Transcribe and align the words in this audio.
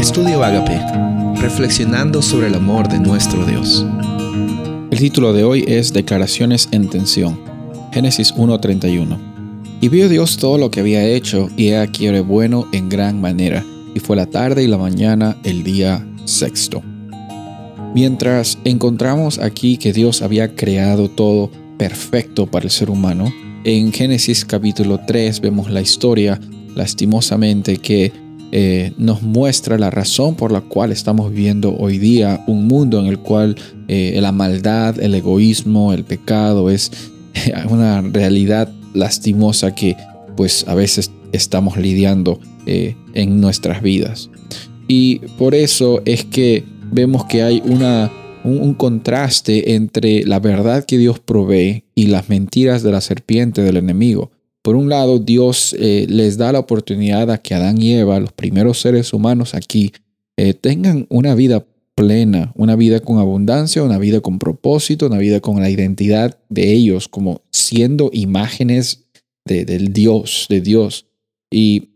Estudio 0.00 0.42
Agape, 0.42 0.80
reflexionando 1.42 2.22
sobre 2.22 2.46
el 2.46 2.54
amor 2.54 2.88
de 2.88 2.98
nuestro 2.98 3.44
Dios. 3.44 3.84
El 4.90 4.98
título 4.98 5.34
de 5.34 5.44
hoy 5.44 5.62
es 5.68 5.92
Declaraciones 5.92 6.70
en 6.72 6.88
tensión. 6.88 7.38
Génesis 7.92 8.32
1:31. 8.34 9.18
Y 9.82 9.88
vio 9.90 10.08
Dios 10.08 10.38
todo 10.38 10.56
lo 10.56 10.70
que 10.70 10.80
había 10.80 11.04
hecho, 11.04 11.50
y 11.54 11.68
he 11.68 11.76
aquí 11.76 12.06
era 12.06 12.22
bueno 12.22 12.66
en 12.72 12.88
gran 12.88 13.20
manera, 13.20 13.62
y 13.94 14.00
fue 14.00 14.16
la 14.16 14.24
tarde 14.24 14.64
y 14.64 14.68
la 14.68 14.78
mañana 14.78 15.36
el 15.44 15.62
día 15.64 16.02
sexto. 16.24 16.82
Mientras 17.94 18.56
encontramos 18.64 19.38
aquí 19.38 19.76
que 19.76 19.92
Dios 19.92 20.22
había 20.22 20.56
creado 20.56 21.10
todo 21.10 21.50
perfecto 21.76 22.46
para 22.46 22.64
el 22.64 22.70
ser 22.70 22.88
humano, 22.88 23.30
en 23.64 23.92
Génesis 23.92 24.46
capítulo 24.46 24.98
3 25.06 25.42
vemos 25.42 25.70
la 25.70 25.82
historia, 25.82 26.40
lastimosamente, 26.74 27.76
que 27.76 28.29
eh, 28.52 28.92
nos 28.98 29.22
muestra 29.22 29.78
la 29.78 29.90
razón 29.90 30.34
por 30.34 30.50
la 30.50 30.60
cual 30.60 30.90
estamos 30.90 31.30
viviendo 31.30 31.76
hoy 31.76 31.98
día 31.98 32.42
un 32.48 32.66
mundo 32.66 32.98
en 32.98 33.06
el 33.06 33.18
cual 33.18 33.56
eh, 33.86 34.18
la 34.20 34.32
maldad, 34.32 34.98
el 35.00 35.14
egoísmo, 35.14 35.92
el 35.92 36.04
pecado 36.04 36.68
es 36.70 36.90
una 37.70 38.00
realidad 38.02 38.72
lastimosa 38.92 39.74
que 39.74 39.96
pues 40.36 40.66
a 40.66 40.74
veces 40.74 41.12
estamos 41.32 41.76
lidiando 41.76 42.40
eh, 42.66 42.96
en 43.14 43.40
nuestras 43.40 43.82
vidas. 43.82 44.30
Y 44.88 45.20
por 45.38 45.54
eso 45.54 46.02
es 46.04 46.24
que 46.24 46.64
vemos 46.90 47.24
que 47.26 47.44
hay 47.44 47.62
una, 47.64 48.10
un 48.42 48.74
contraste 48.74 49.74
entre 49.74 50.24
la 50.24 50.40
verdad 50.40 50.84
que 50.84 50.98
Dios 50.98 51.20
provee 51.20 51.84
y 51.94 52.08
las 52.08 52.28
mentiras 52.28 52.82
de 52.82 52.90
la 52.90 53.00
serpiente 53.00 53.62
del 53.62 53.76
enemigo. 53.76 54.32
Por 54.62 54.76
un 54.76 54.88
lado, 54.88 55.18
Dios 55.18 55.74
eh, 55.78 56.06
les 56.08 56.36
da 56.36 56.52
la 56.52 56.58
oportunidad 56.58 57.30
a 57.30 57.38
que 57.38 57.54
Adán 57.54 57.80
y 57.80 57.94
Eva, 57.94 58.20
los 58.20 58.32
primeros 58.32 58.80
seres 58.80 59.12
humanos 59.12 59.54
aquí, 59.54 59.92
eh, 60.36 60.54
tengan 60.54 61.06
una 61.08 61.34
vida 61.34 61.64
plena, 61.94 62.52
una 62.54 62.76
vida 62.76 63.00
con 63.00 63.18
abundancia, 63.18 63.82
una 63.82 63.98
vida 63.98 64.20
con 64.20 64.38
propósito, 64.38 65.06
una 65.06 65.18
vida 65.18 65.40
con 65.40 65.60
la 65.60 65.70
identidad 65.70 66.38
de 66.48 66.72
ellos 66.72 67.08
como 67.08 67.42
siendo 67.50 68.10
imágenes 68.12 69.04
de, 69.44 69.64
del 69.64 69.92
Dios, 69.92 70.46
de 70.48 70.60
Dios. 70.60 71.06
Y, 71.50 71.90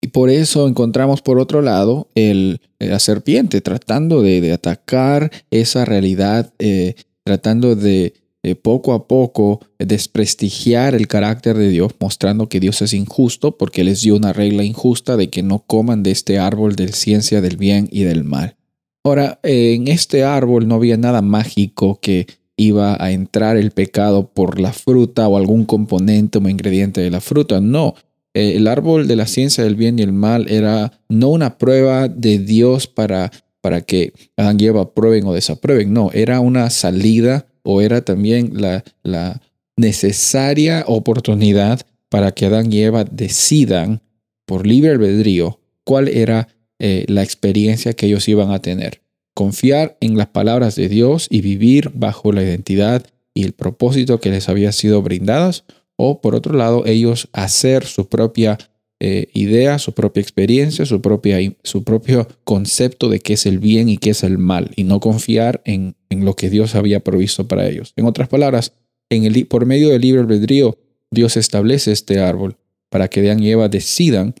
y, 0.00 0.08
por 0.08 0.30
eso 0.30 0.68
encontramos 0.68 1.22
por 1.22 1.38
otro 1.38 1.62
lado 1.62 2.08
el, 2.14 2.60
la 2.78 2.98
serpiente 2.98 3.60
tratando 3.60 4.22
de, 4.22 4.52
atacar 4.52 5.32
esa 5.50 5.84
realidad, 5.84 6.52
eh, 6.58 6.94
tratando 7.24 7.74
de 7.74 8.14
eh, 8.42 8.54
poco 8.54 8.92
a 8.92 9.08
poco 9.08 9.60
desprestigiar 9.78 10.94
el 10.94 11.08
carácter 11.08 11.56
de 11.56 11.70
Dios, 11.70 11.92
mostrando 12.00 12.48
que 12.48 12.60
Dios 12.60 12.80
es 12.82 12.94
injusto 12.94 13.56
porque 13.56 13.84
les 13.84 14.02
dio 14.02 14.16
una 14.16 14.32
regla 14.32 14.64
injusta 14.64 15.16
de 15.16 15.28
que 15.28 15.42
no 15.42 15.64
coman 15.66 16.02
de 16.02 16.12
este 16.12 16.38
árbol 16.38 16.76
de 16.76 16.92
ciencia 16.92 17.40
del 17.40 17.56
bien 17.56 17.88
y 17.90 18.02
del 18.02 18.24
mal. 18.24 18.56
Ahora, 19.04 19.40
en 19.42 19.88
este 19.88 20.22
árbol 20.24 20.68
no 20.68 20.74
había 20.74 20.96
nada 20.96 21.22
mágico 21.22 21.98
que 22.00 22.26
iba 22.58 23.02
a 23.02 23.12
entrar 23.12 23.56
el 23.56 23.70
pecado 23.70 24.28
por 24.28 24.60
la 24.60 24.72
fruta 24.72 25.28
o 25.28 25.36
algún 25.36 25.64
componente 25.64 26.38
o 26.38 26.48
ingrediente 26.48 27.00
de 27.00 27.10
la 27.10 27.20
fruta. 27.20 27.60
No, 27.60 27.94
eh, 28.34 28.54
el 28.56 28.66
árbol 28.66 29.08
de 29.08 29.16
la 29.16 29.26
ciencia 29.26 29.64
del 29.64 29.76
bien 29.76 29.98
y 29.98 30.02
el 30.02 30.12
mal 30.12 30.50
era 30.50 30.92
no 31.08 31.28
una 31.28 31.56
prueba 31.56 32.08
de 32.08 32.38
Dios 32.38 32.86
para, 32.86 33.32
para 33.60 33.80
que 33.80 34.12
Adán 34.36 34.58
y 34.60 34.66
Eva 34.66 34.92
prueben 34.92 35.26
o 35.26 35.32
desaprueben. 35.32 35.92
No, 35.92 36.10
era 36.12 36.40
una 36.40 36.68
salida 36.70 37.46
o 37.62 37.80
era 37.80 38.02
también 38.02 38.52
la, 38.54 39.40
necesaria 39.76 40.82
oportunidad 40.88 41.80
para 42.08 42.32
que 42.32 42.46
Adán 42.46 42.72
y 42.72 42.82
Eva 42.82 43.04
decidan 43.04 44.02
por 44.44 44.66
libre 44.66 44.90
albedrío 44.90 45.60
cuál 45.84 46.08
era 46.08 46.48
eh, 46.80 47.04
la 47.06 47.22
experiencia 47.22 47.92
que 47.92 48.06
ellos 48.06 48.28
iban 48.28 48.50
a 48.50 48.58
tener. 48.60 49.02
Confiar 49.34 49.96
en 50.00 50.16
las 50.18 50.26
palabras 50.26 50.74
de 50.74 50.88
Dios 50.88 51.28
y 51.30 51.42
vivir 51.42 51.92
bajo 51.94 52.32
la 52.32 52.42
identidad 52.42 53.06
y 53.34 53.44
el 53.44 53.52
propósito 53.52 54.18
que 54.18 54.30
les 54.30 54.48
había 54.48 54.72
sido 54.72 55.00
brindados, 55.00 55.64
o 55.94 56.20
por 56.20 56.34
otro 56.34 56.54
lado, 56.54 56.84
ellos 56.84 57.28
hacer 57.32 57.84
su 57.84 58.08
propia 58.08 58.58
eh, 59.00 59.28
idea, 59.32 59.78
su 59.78 59.92
propia 59.92 60.20
experiencia, 60.20 60.84
su, 60.84 61.00
propia, 61.00 61.38
su 61.62 61.84
propio 61.84 62.26
concepto 62.44 63.08
de 63.08 63.20
qué 63.20 63.34
es 63.34 63.46
el 63.46 63.58
bien 63.58 63.88
y 63.88 63.96
qué 63.96 64.10
es 64.10 64.24
el 64.24 64.38
mal, 64.38 64.72
y 64.74 64.84
no 64.84 64.98
confiar 65.00 65.62
en, 65.64 65.94
en 66.10 66.24
lo 66.24 66.34
que 66.34 66.50
Dios 66.50 66.74
había 66.74 67.00
provisto 67.00 67.46
para 67.46 67.68
ellos. 67.68 67.92
En 67.96 68.06
otras 68.06 68.28
palabras, 68.28 68.72
en 69.10 69.24
el, 69.24 69.46
por 69.46 69.66
medio 69.66 69.90
del 69.90 70.02
libre 70.02 70.20
albedrío, 70.20 70.78
Dios 71.10 71.36
establece 71.36 71.92
este 71.92 72.18
árbol 72.20 72.56
para 72.90 73.08
que 73.08 73.22
Dan 73.22 73.42
y 73.42 73.50
Eva 73.50 73.68
decidan 73.68 74.34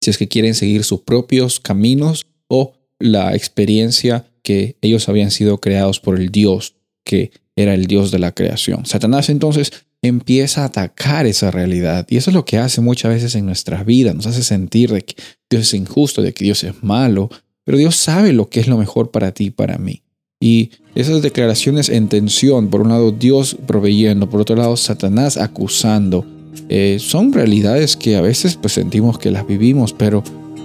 si 0.00 0.10
es 0.10 0.18
que 0.18 0.28
quieren 0.28 0.54
seguir 0.54 0.84
sus 0.84 1.00
propios 1.00 1.58
caminos 1.60 2.26
o 2.48 2.74
la 2.98 3.34
experiencia 3.34 4.26
que 4.42 4.76
ellos 4.80 5.08
habían 5.08 5.30
sido 5.30 5.58
creados 5.58 6.00
por 6.00 6.20
el 6.20 6.30
Dios, 6.30 6.76
que 7.04 7.32
era 7.56 7.74
el 7.74 7.86
Dios 7.86 8.10
de 8.10 8.18
la 8.18 8.32
creación. 8.32 8.86
Satanás 8.86 9.30
entonces 9.30 9.85
empieza 10.02 10.62
a 10.62 10.66
atacar 10.66 11.26
esa 11.26 11.50
realidad. 11.50 12.06
Y 12.08 12.16
eso 12.16 12.30
es 12.30 12.34
lo 12.34 12.44
que 12.44 12.58
hace 12.58 12.80
muchas 12.80 13.12
veces 13.12 13.34
en 13.34 13.46
nuestras 13.46 13.84
vidas. 13.84 14.14
Nos 14.14 14.26
hace 14.26 14.42
sentir 14.42 14.92
de 14.92 15.04
que 15.04 15.16
Dios 15.50 15.62
es 15.62 15.74
injusto, 15.74 16.22
de 16.22 16.32
que 16.32 16.44
Dios 16.44 16.64
es 16.64 16.82
malo. 16.82 17.30
Pero 17.64 17.78
Dios 17.78 17.96
sabe 17.96 18.32
lo 18.32 18.48
que 18.48 18.60
es 18.60 18.68
lo 18.68 18.78
mejor 18.78 19.10
para 19.10 19.32
ti 19.32 19.46
y 19.46 19.50
para 19.50 19.78
mí. 19.78 20.02
Y 20.40 20.70
esas 20.94 21.22
declaraciones 21.22 21.88
en 21.88 22.08
tensión, 22.08 22.68
por 22.68 22.82
un 22.82 22.90
lado 22.90 23.10
Dios 23.10 23.56
proveyendo, 23.66 24.28
por 24.28 24.40
otro 24.40 24.56
lado 24.56 24.76
Satanás 24.76 25.36
acusando, 25.38 26.26
eh, 26.68 26.98
son 27.00 27.32
realidades 27.32 27.96
que 27.96 28.16
a 28.16 28.20
veces 28.20 28.56
pues 28.56 28.74
sentimos 28.74 29.18
que 29.18 29.30
las 29.30 29.46
vivimos, 29.46 29.92
pero 29.92 30.22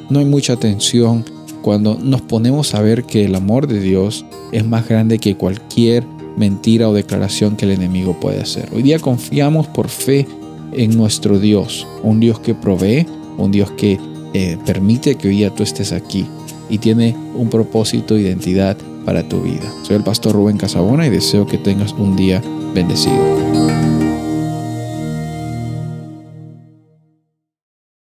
no 0.10 0.20
hay 0.20 0.26
mucha 0.26 0.58
tensión 0.58 1.26
cuando 1.62 1.98
nos 1.98 2.22
ponemos 2.22 2.74
a 2.74 2.82
ver 2.82 3.04
que 3.04 3.26
el 3.26 3.36
amor 3.36 3.68
de 3.68 3.80
Dios 3.80 4.26
es 4.52 4.66
más 4.66 4.88
grande 4.88 5.20
que 5.20 5.36
cualquier 5.36 6.04
mentira 6.38 6.90
o 6.90 6.94
declaración 6.94 7.56
que 7.56 7.66
el 7.66 7.72
enemigo 7.72 8.20
puede 8.20 8.42
hacer. 8.42 8.70
Hoy 8.74 8.84
día 8.84 9.00
confiamos 9.00 9.68
por 9.68 9.90
fe 9.90 10.28
en 10.74 10.96
nuestro 10.98 11.40
Dios, 11.40 11.88
un 12.04 12.20
Dios 12.20 12.40
que 12.40 12.54
provee, 12.56 13.06
un 13.38 13.52
Dios 13.52 13.72
que 13.72 14.00
eh, 14.34 14.58
permite 14.66 15.16
que 15.16 15.28
hoy 15.28 15.38
día 15.38 15.54
tú 15.54 15.64
estés 15.64 15.92
aquí 15.92 16.26
y 16.70 16.78
tiene 16.78 17.16
un 17.36 17.50
propósito, 17.50 18.18
identidad 18.18 18.78
para 19.06 19.28
tu 19.28 19.42
vida. 19.42 19.72
Soy 19.84 19.98
el 19.98 20.04
pastor 20.04 20.34
Rubén 20.34 20.58
Casabona 20.58 21.06
y 21.06 21.10
deseo 21.10 21.46
que 21.46 21.58
tengas 21.58 21.94
un 21.94 22.16
día 22.16 22.42
bendecido. 22.74 23.71